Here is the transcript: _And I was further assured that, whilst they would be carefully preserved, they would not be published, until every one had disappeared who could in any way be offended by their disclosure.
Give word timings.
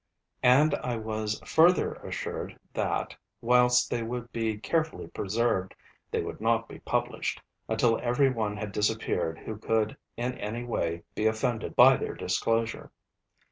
_And 0.41 0.73
I 0.73 0.95
was 0.97 1.39
further 1.45 1.93
assured 1.93 2.57
that, 2.73 3.15
whilst 3.39 3.91
they 3.91 4.01
would 4.01 4.31
be 4.33 4.57
carefully 4.57 5.05
preserved, 5.05 5.75
they 6.09 6.23
would 6.23 6.41
not 6.41 6.67
be 6.67 6.79
published, 6.79 7.39
until 7.69 7.99
every 8.01 8.31
one 8.31 8.57
had 8.57 8.71
disappeared 8.71 9.37
who 9.37 9.59
could 9.59 9.95
in 10.17 10.33
any 10.39 10.63
way 10.63 11.03
be 11.13 11.27
offended 11.27 11.75
by 11.75 11.97
their 11.97 12.15
disclosure. 12.15 12.91